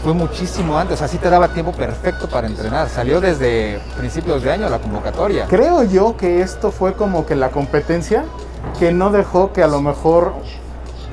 fue 0.07 0.15
muchísimo 0.15 0.79
antes, 0.79 1.03
así 1.03 1.19
te 1.19 1.29
daba 1.29 1.49
tiempo 1.49 1.73
perfecto 1.73 2.29
para 2.29 2.47
entrenar. 2.47 2.89
Salió 2.89 3.21
desde 3.21 3.81
principios 3.99 4.41
de 4.41 4.53
año 4.53 4.69
la 4.69 4.79
convocatoria. 4.79 5.47
Creo 5.47 5.83
yo 5.83 6.17
que 6.17 6.43
esto 6.43 6.71
fue 6.71 6.93
como 6.93 7.27
que 7.27 7.35
la 7.35 7.49
competencia 7.51 8.25
que 8.79 8.93
no 8.93 9.11
dejó 9.11 9.53
que 9.53 9.65
a 9.65 9.67
lo 9.67 9.81
mejor 9.83 10.35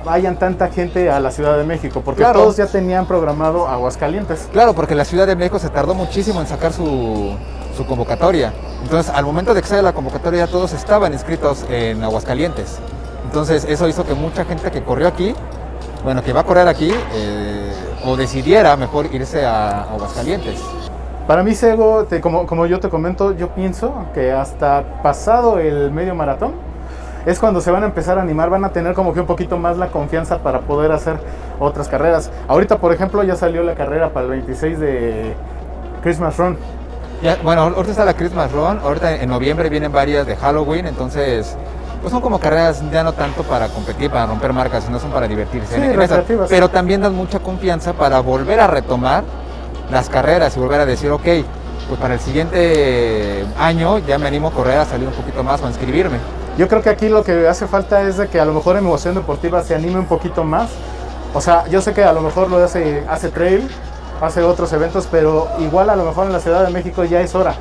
vayan 0.05 0.37
tanta 0.37 0.67
gente 0.67 1.09
a 1.09 1.19
la 1.19 1.31
Ciudad 1.31 1.57
de 1.57 1.63
México, 1.63 2.03
porque 2.05 2.21
Claro. 2.21 2.41
todos 2.41 2.57
ya 2.57 2.67
tenían 2.67 3.07
programado 3.07 3.67
Aguascalientes. 3.67 4.47
Claro, 4.51 4.75
porque 4.75 4.93
la 4.93 5.05
Ciudad 5.05 5.25
de 5.25 5.35
México 5.35 5.57
se 5.57 5.69
tardó 5.69 5.95
muchísimo 5.95 6.39
en 6.39 6.45
sacar 6.45 6.71
su, 6.71 7.35
su 7.75 7.87
convocatoria. 7.87 8.53
Entonces, 8.83 9.11
al 9.11 9.25
momento 9.25 9.55
de 9.55 9.63
que 9.63 9.67
sale 9.67 9.81
la 9.81 9.93
convocatoria, 9.93 10.45
ya 10.45 10.51
todos 10.51 10.71
estaban 10.71 11.13
inscritos 11.13 11.65
en 11.67 12.03
Aguascalientes. 12.03 12.77
Entonces, 13.25 13.65
eso 13.67 13.87
hizo 13.87 14.05
que 14.05 14.13
mucha 14.13 14.45
gente 14.45 14.69
que 14.69 14.83
corrió 14.83 15.07
aquí, 15.07 15.33
bueno, 16.03 16.21
que 16.23 16.33
va 16.33 16.41
a 16.41 16.43
correr 16.43 16.67
aquí, 16.67 16.91
eh, 17.13 17.71
o 18.05 18.15
decidiera 18.17 18.75
mejor 18.75 19.07
irse 19.13 19.45
a 19.45 19.83
Aguascalientes. 19.83 20.61
Para 21.27 21.41
mí, 21.43 21.55
Sego, 21.55 22.03
te- 22.03 22.19
como, 22.19 22.45
como 22.45 22.65
yo 22.65 22.79
te 22.79 22.89
comento, 22.89 23.31
yo 23.35 23.49
pienso 23.49 23.93
que 24.13 24.31
hasta 24.33 24.83
pasado 25.01 25.57
el 25.59 25.89
medio 25.91 26.13
maratón 26.15 26.51
es 27.25 27.39
cuando 27.39 27.61
se 27.61 27.71
van 27.71 27.83
a 27.83 27.85
empezar 27.85 28.19
a 28.19 28.21
animar, 28.21 28.49
van 28.49 28.65
a 28.65 28.69
tener 28.73 28.93
como 28.93 29.13
que 29.13 29.21
un 29.21 29.25
poquito 29.25 29.57
más 29.57 29.77
la 29.77 29.87
confianza 29.87 30.39
para 30.39 30.59
poder 30.59 30.91
hacer 30.91 31.15
otras 31.59 31.87
carreras. 31.87 32.29
Ahorita, 32.49 32.77
por 32.79 32.91
ejemplo, 32.91 33.23
ya 33.23 33.37
salió 33.37 33.63
la 33.63 33.75
carrera 33.75 34.09
para 34.09 34.25
el 34.25 34.31
26 34.31 34.79
de 34.79 35.33
Christmas 36.01 36.35
Run. 36.37 36.57
Ya, 37.21 37.37
bueno, 37.41 37.61
ahorita 37.61 37.91
está 37.91 38.03
la 38.03 38.15
Christmas 38.15 38.51
Run, 38.51 38.79
ahorita 38.83 39.15
en 39.15 39.29
noviembre 39.29 39.69
vienen 39.69 39.93
varias 39.93 40.27
de 40.27 40.35
Halloween, 40.35 40.85
entonces 40.87 41.55
pues 42.03 42.11
son 42.11 42.21
como 42.21 42.37
carreras 42.37 42.83
ya 42.91 43.01
no 43.01 43.13
tanto 43.13 43.43
para 43.43 43.69
competir, 43.69 44.11
para 44.11 44.25
romper 44.27 44.51
marcas, 44.53 44.83
sino 44.83 44.99
son 44.99 45.09
para 45.11 45.27
divertirse. 45.27 45.73
Sí, 45.75 45.81
en- 45.81 45.99
esas. 46.01 46.23
pero 46.49 46.69
también 46.69 47.01
dan 47.01 47.15
mucha 47.15 47.39
confianza 47.39 47.93
para 47.93 48.19
volver 48.19 48.59
a 48.59 48.67
retomar 48.67 49.23
las 49.89 50.09
carreras 50.09 50.55
y 50.55 50.59
volver 50.59 50.81
a 50.81 50.85
decir, 50.85 51.09
ok, 51.11 51.23
pues 51.87 51.99
para 51.99 52.13
el 52.15 52.19
siguiente 52.19 53.45
año 53.57 53.99
ya 53.99 54.17
me 54.17 54.27
animo 54.27 54.49
a 54.49 54.51
correr, 54.51 54.77
a 54.79 54.85
salir 54.85 55.07
un 55.07 55.13
poquito 55.13 55.43
más 55.43 55.61
o 55.61 55.65
a 55.65 55.69
inscribirme. 55.69 56.17
Yo 56.57 56.67
creo 56.67 56.81
que 56.81 56.89
aquí 56.89 57.07
lo 57.09 57.23
que 57.23 57.47
hace 57.47 57.67
falta 57.67 58.01
es 58.03 58.17
de 58.17 58.27
que 58.27 58.39
a 58.39 58.45
lo 58.45 58.53
mejor 58.53 58.75
en 58.77 58.83
Emoción 58.85 59.15
Deportiva 59.15 59.63
se 59.63 59.73
anime 59.73 59.97
un 59.99 60.05
poquito 60.05 60.43
más. 60.43 60.69
O 61.33 61.41
sea, 61.41 61.65
yo 61.67 61.81
sé 61.81 61.93
que 61.93 62.03
a 62.03 62.13
lo 62.13 62.21
mejor 62.21 62.49
lo 62.49 62.63
hace, 62.63 63.03
hace 63.09 63.29
trail, 63.29 63.67
hace 64.21 64.43
otros 64.43 64.71
eventos, 64.73 65.07
pero 65.09 65.47
igual 65.59 65.89
a 65.89 65.95
lo 65.95 66.03
mejor 66.03 66.27
en 66.27 66.33
la 66.33 66.39
Ciudad 66.39 66.63
de 66.65 66.69
México 66.71 67.03
ya 67.05 67.21
es 67.21 67.33
hora. 67.33 67.55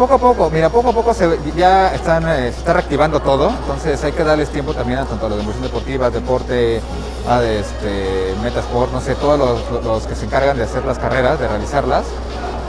Poco 0.00 0.14
a 0.14 0.18
poco, 0.18 0.48
mira, 0.48 0.70
poco 0.70 0.88
a 0.88 0.92
poco 0.94 1.12
se, 1.12 1.28
ya 1.54 1.94
están, 1.94 2.26
eh, 2.26 2.54
reactivando 2.64 3.20
todo, 3.20 3.50
entonces 3.50 4.02
hay 4.02 4.12
que 4.12 4.24
darles 4.24 4.48
tiempo 4.48 4.72
también 4.72 5.00
a 5.00 5.04
tanto 5.04 5.26
a 5.26 5.28
los 5.28 5.36
de 5.36 5.42
inversión 5.42 5.62
deportiva, 5.62 6.08
deporte, 6.08 6.80
a 7.28 7.42
este, 7.42 8.34
Metasport, 8.42 8.90
no 8.92 9.02
sé, 9.02 9.14
todos 9.16 9.38
los, 9.38 9.84
los 9.84 10.06
que 10.06 10.14
se 10.14 10.24
encargan 10.24 10.56
de 10.56 10.62
hacer 10.62 10.86
las 10.86 10.98
carreras, 10.98 11.38
de 11.38 11.46
realizarlas, 11.46 12.06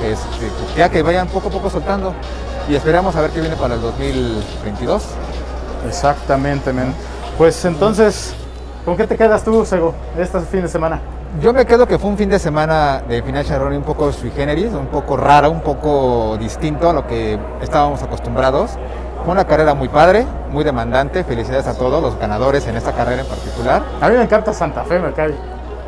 este, 0.04 0.52
ya 0.78 0.90
que 0.90 1.04
vayan 1.04 1.30
poco 1.30 1.48
a 1.48 1.52
poco 1.52 1.70
soltando 1.70 2.14
y 2.68 2.76
esperamos 2.76 3.16
a 3.16 3.22
ver 3.22 3.32
qué 3.32 3.40
viene 3.40 3.56
para 3.56 3.76
el 3.76 3.82
2022. 3.82 5.02
Exactamente, 5.88 6.74
men. 6.74 6.94
Pues 7.38 7.64
entonces, 7.64 8.34
¿con 8.84 8.98
qué 8.98 9.08
te 9.08 9.16
quedas 9.16 9.46
tú, 9.46 9.66
Sego, 9.66 9.94
este 10.18 10.42
fin 10.42 10.64
de 10.64 10.68
semana? 10.68 11.00
Yo 11.40 11.54
me 11.54 11.66
quedo 11.66 11.88
que 11.88 11.98
fue 11.98 12.10
un 12.10 12.18
fin 12.18 12.30
de 12.30 12.40
semana 12.40 13.02
de 13.08 13.24
Financial 13.24 13.60
Running 13.60 13.80
un 13.80 13.86
poco 13.86 14.12
sui 14.12 14.32
generis, 14.32 14.74
un 14.74 14.88
poco 14.88 15.16
raro, 15.16 15.50
un 15.50 15.62
poco 15.62 16.36
distinto 16.38 16.90
a 16.90 16.94
lo 16.94 17.08
que 17.08 17.40
estábamos 17.62 18.04
acostumbrados. 18.04 18.72
Fue 19.24 19.32
una 19.32 19.46
carrera 19.46 19.74
muy 19.74 19.88
padre, 19.88 20.26
muy 20.52 20.64
demandante. 20.66 21.24
Felicidades 21.24 21.68
a 21.68 21.78
todos 21.78 22.02
los 22.02 22.18
ganadores 22.20 22.68
en 22.68 22.76
esta 22.76 22.92
carrera 22.92 23.22
en 23.22 23.28
particular. 23.28 23.82
A 24.02 24.10
mí 24.10 24.18
me 24.18 24.24
encanta 24.24 24.52
Santa 24.54 24.84
Fe, 24.84 25.00
me 25.00 25.14
cae. 25.14 25.34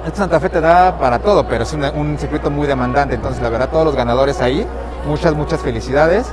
Este 0.05 0.17
Santa 0.17 0.39
Fe 0.39 0.49
te 0.49 0.61
da 0.61 0.97
para 0.97 1.19
todo, 1.19 1.45
pero 1.45 1.63
es 1.63 1.73
una- 1.73 1.91
un 1.91 2.17
circuito 2.17 2.49
muy 2.49 2.65
demandante. 2.65 3.15
Entonces, 3.15 3.41
la 3.41 3.49
verdad, 3.49 3.69
todos 3.69 3.85
los 3.85 3.95
ganadores 3.95 4.39
ahí, 4.41 4.65
muchas, 5.07 5.33
muchas 5.35 5.59
felicidades. 5.61 6.27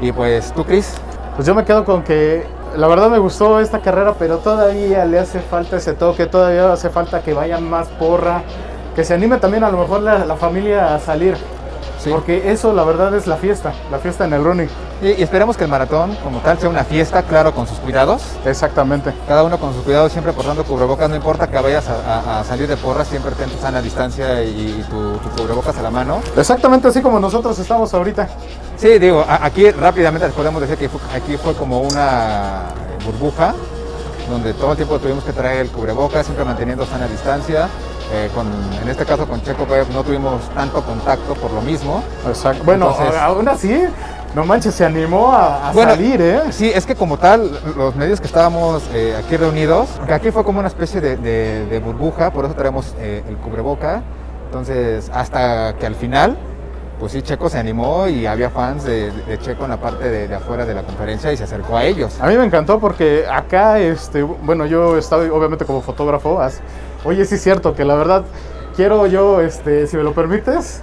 Y 0.00 0.12
pues, 0.12 0.52
tú, 0.52 0.64
Cris, 0.64 0.94
Pues 1.34 1.46
yo 1.46 1.54
me 1.54 1.64
quedo 1.64 1.82
con 1.86 2.02
que 2.02 2.46
la 2.76 2.88
verdad 2.88 3.10
me 3.10 3.18
gustó 3.18 3.60
esta 3.60 3.80
carrera, 3.80 4.14
pero 4.18 4.38
todavía 4.38 5.04
le 5.04 5.18
hace 5.18 5.40
falta 5.40 5.76
ese 5.76 5.92
toque, 5.92 6.26
todavía 6.26 6.72
hace 6.72 6.90
falta 6.90 7.22
que 7.22 7.34
vaya 7.34 7.58
más 7.58 7.88
porra, 7.88 8.42
que 8.94 9.04
se 9.04 9.14
anime 9.14 9.38
también 9.38 9.64
a 9.64 9.70
lo 9.70 9.78
mejor 9.78 10.02
la, 10.02 10.24
la 10.24 10.36
familia 10.36 10.94
a 10.94 10.98
salir. 10.98 11.36
Sí. 12.02 12.10
Porque 12.10 12.50
eso, 12.50 12.72
la 12.72 12.82
verdad, 12.84 13.14
es 13.14 13.26
la 13.28 13.36
fiesta, 13.36 13.72
la 13.90 13.98
fiesta 13.98 14.24
en 14.24 14.32
el 14.32 14.42
running. 14.42 14.68
Y, 15.02 15.08
y 15.20 15.22
esperemos 15.22 15.56
que 15.56 15.64
el 15.64 15.70
maratón, 15.70 16.16
como 16.24 16.38
tal, 16.40 16.58
sea 16.58 16.68
una 16.68 16.82
fiesta, 16.84 17.22
claro, 17.22 17.54
con 17.54 17.66
sus 17.66 17.78
cuidados. 17.78 18.22
Exactamente. 18.44 19.12
Cada 19.28 19.44
uno 19.44 19.58
con 19.58 19.72
sus 19.72 19.82
cuidados, 19.84 20.10
siempre 20.10 20.32
portando 20.32 20.64
cubrebocas, 20.64 21.08
no 21.08 21.14
importa 21.16 21.48
que 21.48 21.58
vayas 21.60 21.84
a, 21.88 21.94
a- 22.36 22.40
a 22.40 22.44
salir 22.44 22.66
de 22.66 22.76
porras, 22.76 23.06
siempre 23.08 23.32
ten 23.32 23.48
tu 23.50 23.58
sana 23.58 23.80
distancia 23.80 24.42
y, 24.42 24.84
tu, 24.90 25.16
tu 25.18 25.28
cubrebocas 25.40 25.76
a 25.78 25.82
la 25.82 25.90
mano. 25.90 26.20
Exactamente 26.36 26.88
así 26.88 27.00
como 27.02 27.20
nosotros 27.20 27.56
estamos 27.58 27.92
ahorita. 27.94 28.28
Sí, 28.76 28.98
digo, 28.98 29.24
a- 29.28 29.44
aquí 29.44 29.70
rápidamente 29.70 30.26
les 30.26 30.34
podemos 30.34 30.60
decir 30.60 30.76
que 30.76 30.88
fue- 30.88 31.00
aquí 31.14 31.36
fue 31.36 31.54
como 31.54 31.82
una 31.82 32.62
burbuja, 33.04 33.54
donde 34.28 34.54
todo 34.54 34.70
el 34.72 34.76
tiempo 34.76 34.98
tuvimos 34.98 35.22
que 35.24 35.32
traer 35.32 35.60
el 35.62 35.70
cubrebocas, 35.70 36.24
siempre 36.26 36.44
manteniendo 36.44 36.84
sana 36.86 37.06
distancia. 37.06 37.68
Eh, 38.14 38.28
con, 38.34 38.46
en 38.82 38.88
este 38.88 39.06
caso 39.06 39.26
con 39.26 39.40
Checo 39.42 39.64
Pérez 39.64 39.88
no 39.88 40.02
tuvimos 40.04 40.42
tanto 40.54 40.82
contacto 40.82 41.34
por 41.34 41.50
lo 41.50 41.62
mismo. 41.62 42.02
Exacto. 42.26 42.62
Bueno, 42.64 42.90
Entonces- 42.90 43.18
aún 43.20 43.48
así, 43.48 43.84
no 44.34 44.44
manches, 44.44 44.74
se 44.74 44.84
animó 44.84 45.32
a, 45.32 45.70
a 45.70 45.72
Bueno, 45.72 45.92
salir, 45.92 46.20
¿eh? 46.20 46.40
Sí, 46.50 46.70
es 46.74 46.84
que 46.84 46.94
como 46.94 47.16
tal, 47.18 47.50
los 47.76 47.96
medios 47.96 48.20
que 48.20 48.26
estábamos 48.26 48.82
eh, 48.92 49.14
aquí 49.18 49.36
reunidos, 49.38 49.88
que 50.06 50.12
aquí 50.12 50.30
fue 50.30 50.44
como 50.44 50.58
una 50.58 50.68
especie 50.68 51.00
de, 51.00 51.16
de- 51.16 51.64
de 51.66 51.78
burbuja, 51.80 52.30
por 52.32 52.44
eso 52.44 52.54
traemos 52.54 52.94
eh, 52.98 53.22
el 53.26 53.36
cubreboca. 53.38 54.02
Entonces, 54.46 55.10
hasta 55.14 55.74
que 55.78 55.86
al 55.86 55.94
final, 55.94 56.36
pues 57.00 57.12
sí, 57.12 57.22
Checo 57.22 57.48
se 57.48 57.58
animó 57.58 58.06
y 58.08 58.26
había 58.26 58.50
fans 58.50 58.84
de, 58.84 59.10
de 59.10 59.38
Checo 59.38 59.64
en 59.64 59.70
la 59.70 59.78
parte 59.78 60.06
de, 60.10 60.28
de 60.28 60.34
afuera 60.34 60.66
de 60.66 60.74
la 60.74 60.82
conferencia 60.82 61.32
y 61.32 61.38
se 61.38 61.44
acercó 61.44 61.78
a 61.78 61.84
ellos. 61.84 62.18
A 62.20 62.26
mí 62.26 62.36
me 62.36 62.44
encantó 62.44 62.78
porque 62.78 63.24
acá, 63.26 63.78
este, 63.80 64.22
bueno, 64.22 64.66
yo 64.66 64.98
estaba 64.98 65.22
obviamente 65.22 65.64
como 65.64 65.80
fotógrafo. 65.80 66.38
Oye, 67.04 67.24
sí 67.24 67.34
es 67.36 67.42
cierto 67.42 67.74
que 67.74 67.84
la 67.84 67.94
verdad 67.94 68.24
quiero 68.76 69.06
yo, 69.06 69.40
este, 69.40 69.86
si 69.86 69.96
me 69.96 70.02
lo 70.02 70.12
permites, 70.12 70.80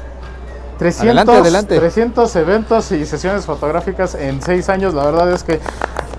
300, 0.80 1.06
Adelante, 1.08 1.32
adelante. 1.42 1.78
300 1.80 2.36
eventos 2.38 2.92
y 2.94 3.06
sesiones 3.06 3.46
fotográficas 3.46 4.16
en 4.16 4.42
seis 4.42 4.70
años. 4.70 4.94
La 4.94 5.04
verdad 5.06 5.30
es 5.32 5.44
que 5.44 5.60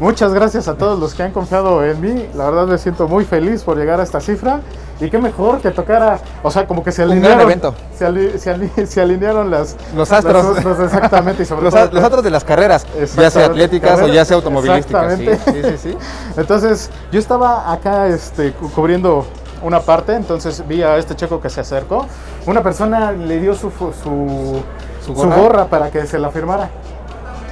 muchas 0.01 0.35
gracias 0.35 0.69
a 0.69 0.75
todos 0.75 0.99
los 0.99 1.15
que 1.15 1.23
han 1.23 1.33
confiado 1.33 1.83
en 1.83 1.99
mí. 2.01 2.29
La 2.35 2.45
verdad 2.51 2.67
me 2.67 2.77
siento 2.77 3.09
muy 3.09 3.25
feliz 3.25 3.63
por 3.63 3.79
llegar 3.79 4.01
a 4.01 4.03
esta 4.03 4.21
cifra. 4.21 4.61
Y 5.01 5.09
qué 5.09 5.17
mejor 5.19 5.63
que 5.63 5.71
tocara, 5.71 6.19
o 6.43 6.51
sea, 6.51 6.67
como 6.67 6.85
que 6.85 6.93
se 6.93 7.03
alinearon, 7.05 7.41
evento. 7.41 7.75
Se, 7.97 8.05
ali- 8.05 8.39
se 8.39 8.51
ali- 8.51 8.71
se 8.87 9.01
alinearon 9.01 9.51
las, 9.51 9.75
Los 9.97 10.13
astros. 10.13 10.45
las 10.45 10.57
astros, 10.59 10.79
exactamente, 10.81 11.43
y 11.43 11.47
sobre 11.47 11.63
Los, 11.65 11.73
todo 11.75 11.89
los 11.91 12.05
otros 12.05 12.23
de 12.23 12.29
las 12.29 12.45
carreras, 12.45 12.87
ya 13.17 13.31
sea 13.31 13.47
atléticas 13.47 13.99
o 14.03 14.09
ya 14.09 14.27
sea 14.27 14.37
automovilísticas. 14.37 15.19
Exactamente. 15.19 15.73
sí, 15.79 15.79
sí, 15.79 15.91
sí. 15.93 15.99
Entonces, 16.37 16.91
yo 17.11 17.19
estaba 17.19 17.73
acá 17.73 18.09
este, 18.09 18.53
cu- 18.53 18.71
cubriendo 18.73 19.25
una 19.63 19.81
parte, 19.81 20.15
entonces 20.15 20.67
vi 20.67 20.83
a 20.83 20.97
este 20.97 21.15
checo 21.17 21.41
que 21.41 21.51
se 21.51 21.61
acercó. 21.61 22.07
Una 22.47 22.63
persona 22.63 23.13
le 23.13 23.39
dio 23.41 23.55
su, 23.55 23.71
su, 23.71 23.93
¿Su 24.03 24.63
su 25.05 25.15
gorra? 25.15 25.67
para 25.67 25.91
que 25.91 26.07
se 26.07 26.19
la 26.19 26.31
firmara. 26.31 26.71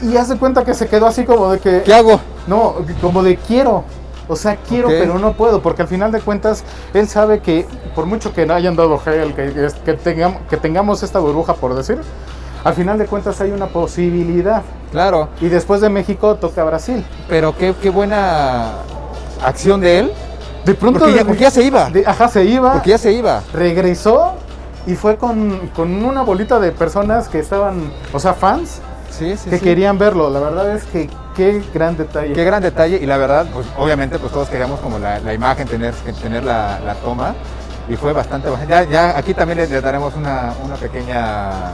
Y 0.00 0.16
hace 0.16 0.36
cuenta 0.38 0.64
que 0.64 0.74
se 0.74 0.86
quedó 0.86 1.06
así 1.06 1.24
como 1.24 1.50
de 1.50 1.58
que... 1.58 1.82
¿Qué 1.82 1.92
hago? 1.92 2.20
No, 2.46 2.74
como 3.00 3.22
de 3.22 3.36
quiero. 3.36 3.84
O 4.28 4.36
sea, 4.36 4.56
quiero, 4.56 4.88
pero 4.88 5.18
no 5.18 5.32
puedo, 5.32 5.62
porque 5.62 5.80
al 5.82 5.88
final 5.88 6.12
de 6.12 6.20
cuentas, 6.20 6.62
él 6.92 7.08
sabe 7.08 7.40
que 7.40 7.66
por 7.94 8.04
mucho 8.04 8.32
que 8.34 8.44
no 8.44 8.52
hayan 8.52 8.76
dado 8.76 8.98
gel, 8.98 9.34
que, 9.34 9.52
que, 9.54 9.68
que 9.84 9.94
tengamos, 9.94 10.42
que 10.50 10.58
tengamos 10.58 11.02
esta 11.02 11.18
burbuja, 11.18 11.54
por 11.54 11.74
decir, 11.74 11.98
al 12.62 12.74
final 12.74 12.98
de 12.98 13.06
cuentas 13.06 13.40
hay 13.40 13.52
una 13.52 13.68
posibilidad. 13.68 14.62
Claro, 14.92 15.28
Y 15.40 15.48
después 15.48 15.80
de 15.80 15.88
México 15.88 16.34
toca 16.36 16.62
Brasil. 16.64 17.04
pero 17.28 17.56
qué, 17.56 17.74
qué 17.80 17.88
buena 17.90 18.72
acción 19.44 19.80
de 19.80 19.98
él, 19.98 20.12
De 20.64 20.74
pronto... 20.74 21.00
porque 21.00 21.14
ya, 21.14 21.24
porque 21.24 21.40
ya 21.42 21.50
se 21.50 21.62
iba. 21.64 21.90
de- 21.90 22.04
ajá, 22.06 22.28
se 22.28 22.44
iba. 22.44 22.72
Porque 22.72 22.90
ya 22.90 22.98
se 22.98 23.12
iba. 23.12 23.42
regresó 23.52 24.34
y 24.86 24.94
fue 24.94 25.16
con, 25.16 25.70
con 25.74 26.04
una 26.04 26.22
bolita 26.22 26.58
de 26.58 26.72
personas 26.72 27.28
que 27.28 27.38
estaban, 27.38 27.92
o 28.12 28.18
sea, 28.18 28.34
fans, 28.34 28.80
Sí, 29.10 29.36
sí, 29.36 29.48
que 29.50 29.58
sí. 29.58 29.64
querían 29.64 29.98
verlo. 29.98 30.30
La 30.30 30.38
verdad 30.38 30.76
es 30.76 30.84
que 30.84 31.08
qué 31.34 31.62
gran 31.74 31.96
detalle. 31.96 32.32
Qué 32.34 32.44
gran 32.44 32.62
detalle 32.62 32.98
y 33.02 33.06
la 33.06 33.16
verdad, 33.16 33.46
pues 33.52 33.66
obviamente 33.78 34.18
pues 34.18 34.32
todos 34.32 34.48
queríamos 34.48 34.80
como 34.80 34.98
la, 34.98 35.18
la 35.20 35.32
imagen, 35.34 35.66
tener, 35.66 35.94
tener 36.22 36.44
la, 36.44 36.78
la 36.84 36.94
toma 36.96 37.34
y 37.88 37.96
fue 37.96 38.12
bastante, 38.12 38.48
bastante- 38.50 38.70
ya, 38.72 38.84
ya 38.84 39.16
aquí 39.18 39.32
también 39.34 39.58
le, 39.58 39.66
le 39.66 39.80
daremos 39.80 40.14
una, 40.14 40.52
una 40.62 40.74
pequeña 40.76 41.72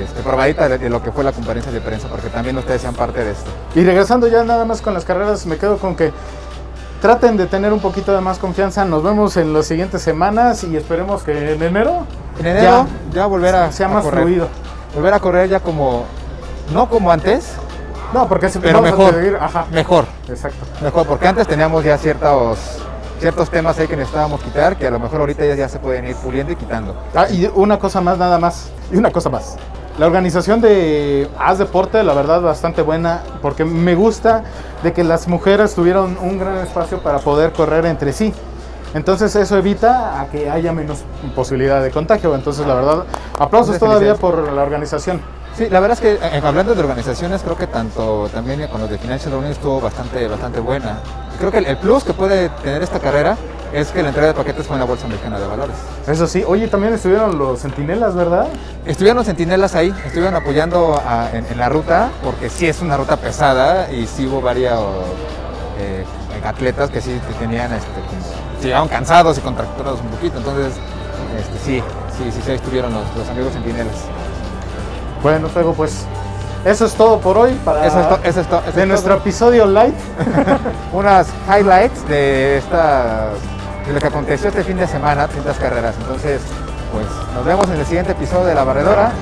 este, 0.00 0.22
probadita 0.22 0.68
de, 0.68 0.78
de 0.78 0.88
lo 0.88 1.02
que 1.02 1.10
fue 1.10 1.24
la 1.24 1.32
conferencia 1.32 1.72
de 1.72 1.80
prensa 1.80 2.06
porque 2.08 2.28
también 2.28 2.56
ustedes 2.56 2.80
sean 2.82 2.94
parte 2.94 3.24
de 3.24 3.32
esto. 3.32 3.50
Y 3.74 3.82
regresando 3.82 4.28
ya 4.28 4.44
nada 4.44 4.64
más 4.64 4.80
con 4.80 4.94
las 4.94 5.04
carreras, 5.04 5.44
me 5.46 5.56
quedo 5.56 5.76
con 5.78 5.96
que 5.96 6.12
traten 7.00 7.36
de 7.36 7.46
tener 7.46 7.72
un 7.72 7.80
poquito 7.80 8.12
de 8.14 8.20
más 8.20 8.38
confianza. 8.38 8.84
Nos 8.84 9.02
vemos 9.02 9.36
en 9.36 9.52
las 9.52 9.66
siguientes 9.66 10.02
semanas 10.02 10.64
y 10.64 10.76
esperemos 10.76 11.22
que 11.22 11.54
en 11.54 11.62
enero 11.62 12.06
En 12.38 12.46
enero 12.46 12.86
ya, 13.12 13.26
volver 13.26 13.54
a, 13.54 13.72
sea 13.72 13.86
a 13.86 13.90
más 13.90 14.04
correr. 14.04 14.22
fluido. 14.24 14.48
Volver 14.94 15.14
a 15.14 15.20
correr 15.20 15.48
ya 15.48 15.60
como, 15.60 16.04
no 16.74 16.88
como 16.88 17.10
antes, 17.12 17.52
No, 18.12 18.28
porque 18.28 18.48
pero 18.60 18.82
mejor, 18.82 19.14
seguir- 19.14 19.38
ajá, 19.40 19.66
mejor, 19.70 20.04
exacto. 20.28 20.66
mejor, 20.82 21.06
porque 21.06 21.28
antes 21.28 21.46
teníamos 21.46 21.84
ya 21.84 21.96
ciertos, 21.96 22.58
ciertos 23.20 23.48
temas 23.50 23.78
ahí 23.78 23.86
que 23.86 23.96
necesitábamos 23.96 24.40
quitar 24.42 24.76
que 24.76 24.88
a 24.88 24.90
lo 24.90 24.98
mejor 24.98 25.20
ahorita 25.20 25.44
ya, 25.46 25.54
ya 25.54 25.68
se 25.68 25.78
pueden 25.78 26.06
ir 26.08 26.16
puliendo 26.16 26.52
y 26.52 26.56
quitando. 26.56 26.96
Ah, 27.14 27.28
y 27.30 27.48
una 27.54 27.78
cosa 27.78 28.00
más, 28.00 28.18
nada 28.18 28.38
más. 28.38 28.70
Y 28.92 28.96
una 28.96 29.12
cosa 29.12 29.30
más. 29.30 29.56
La 29.98 30.06
organización 30.06 30.60
de 30.60 31.28
Haz 31.38 31.58
Deporte, 31.58 32.02
la 32.02 32.14
verdad, 32.14 32.40
bastante 32.40 32.82
buena, 32.82 33.20
porque 33.42 33.64
me 33.64 33.94
gusta 33.94 34.42
de 34.82 34.92
que 34.92 35.04
las 35.04 35.28
mujeres 35.28 35.74
tuvieron 35.74 36.16
un 36.20 36.38
gran 36.38 36.58
espacio 36.58 37.02
para 37.02 37.18
poder 37.18 37.52
correr 37.52 37.86
entre 37.86 38.12
sí. 38.12 38.32
Entonces 38.94 39.36
eso 39.36 39.56
evita 39.56 40.20
a 40.20 40.26
que 40.26 40.50
haya 40.50 40.72
menos 40.72 41.04
posibilidad 41.34 41.82
de 41.82 41.90
contagio. 41.90 42.34
Entonces, 42.34 42.66
la 42.66 42.74
verdad, 42.74 43.04
aplausos 43.38 43.78
todavía 43.78 44.14
por 44.16 44.52
la 44.52 44.62
organización. 44.62 45.20
Sí, 45.56 45.68
la 45.68 45.80
verdad 45.80 45.98
es 46.02 46.18
que 46.18 46.26
eh, 46.26 46.40
hablando 46.42 46.74
de 46.74 46.80
organizaciones, 46.80 47.42
creo 47.42 47.56
que 47.56 47.66
tanto 47.66 48.28
también 48.32 48.66
con 48.68 48.80
los 48.80 48.90
de 48.90 48.98
Financial 48.98 49.32
Running 49.32 49.52
estuvo 49.52 49.80
bastante, 49.80 50.26
bastante 50.26 50.60
buena. 50.60 50.98
Creo 51.38 51.50
que 51.50 51.58
el, 51.58 51.66
el 51.66 51.76
plus 51.76 52.04
que 52.04 52.12
puede 52.12 52.48
tener 52.48 52.82
esta 52.82 52.98
carrera 52.98 53.36
es 53.72 53.88
que 53.88 54.02
la 54.02 54.08
entrega 54.08 54.28
de 54.28 54.34
paquetes 54.34 54.66
fue 54.66 54.74
en 54.76 54.80
la 54.80 54.86
Bolsa 54.86 55.06
Americana 55.06 55.38
de 55.38 55.46
Valores. 55.46 55.76
Eso 56.06 56.26
sí, 56.26 56.42
oye, 56.46 56.66
también 56.68 56.92
estuvieron 56.94 57.38
los 57.38 57.60
centinelas, 57.60 58.14
¿verdad? 58.14 58.46
Estuvieron 58.84 59.18
los 59.18 59.26
centinelas 59.26 59.74
ahí, 59.74 59.94
estuvieron 60.04 60.34
apoyando 60.34 61.00
a- 61.06 61.28
en, 61.32 61.46
en 61.50 61.58
la 61.58 61.68
ruta, 61.68 62.08
porque 62.24 62.48
sí 62.50 62.66
es 62.66 62.80
una 62.82 62.96
ruta 62.96 63.16
pesada 63.16 63.90
y 63.92 64.06
sí 64.06 64.26
hubo 64.26 64.40
varios 64.40 64.78
eh, 65.78 66.04
atletas 66.44 66.90
que 66.90 67.00
sí 67.00 67.20
tenían, 67.38 67.72
este, 67.72 68.66
llegaban 68.66 68.88
cansados 68.88 69.38
y 69.38 69.40
contracturados 69.40 70.00
un 70.00 70.08
poquito, 70.08 70.38
entonces 70.38 70.72
este, 71.38 71.58
sí, 71.64 71.82
sí, 72.18 72.30
sí, 72.32 72.40
sí, 72.44 72.52
estuvieron 72.52 72.92
los, 72.92 73.02
los 73.16 73.28
amigos 73.28 73.52
centinelas. 73.52 73.94
Bueno, 75.22 75.48
luego 75.54 75.74
pues 75.74 76.04
eso 76.64 76.86
es 76.86 76.94
todo 76.94 77.18
por 77.20 77.36
hoy 77.38 77.52
para 77.64 77.86
Eso 77.86 78.00
es, 78.00 78.08
to- 78.08 78.20
eso 78.24 78.40
es 78.40 78.46
to- 78.48 78.62
eso 78.66 78.72
de 78.76 78.82
es 78.82 78.88
nuestro 78.88 79.14
todo. 79.14 79.22
episodio 79.22 79.66
light. 79.66 79.94
unas 80.92 81.28
highlights 81.48 82.06
de 82.08 82.58
esta 82.58 83.28
de 83.86 83.92
lo 83.92 84.00
que 84.00 84.06
aconteció 84.06 84.48
este 84.48 84.64
fin 84.64 84.76
de 84.76 84.86
semana, 84.86 85.26
300 85.26 85.56
carreras. 85.58 85.94
Entonces, 86.00 86.40
pues 86.92 87.06
nos 87.34 87.44
vemos 87.44 87.68
en 87.68 87.78
el 87.80 87.86
siguiente 87.86 88.12
episodio 88.12 88.46
de 88.46 88.54
La 88.54 88.64
Barredora. 88.64 89.12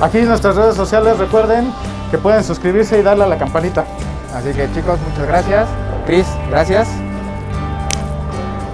Aquí 0.00 0.18
en 0.18 0.28
nuestras 0.28 0.56
redes 0.56 0.74
sociales 0.74 1.18
recuerden 1.18 1.72
que 2.10 2.18
pueden 2.18 2.44
suscribirse 2.44 2.98
y 2.98 3.02
darle 3.02 3.24
a 3.24 3.26
la 3.28 3.38
campanita. 3.38 3.84
Así 4.34 4.52
que 4.52 4.70
chicos, 4.72 4.98
muchas 5.08 5.26
gracias. 5.26 5.68
Chris, 6.06 6.26
gracias. 6.50 6.88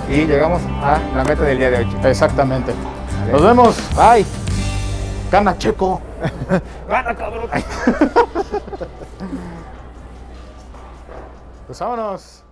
Y 0.09 0.27
llegamos 0.27 0.61
a 0.83 0.99
la 1.17 1.25
meta 1.25 1.43
del 1.45 1.59
día 1.59 1.71
de 1.71 1.79
hoy. 1.79 1.89
chicos. 1.89 2.05
Exactamente. 2.05 2.75
Vale. 3.21 3.33
Nos 3.33 3.43
vemos. 3.43 3.77
Bye. 3.97 4.27
Gana 5.31 5.57
Checo. 5.57 6.01
Gana, 6.89 7.15
cabrón. 7.15 7.49
Pues 11.73 11.81
vámonos. 11.81 12.43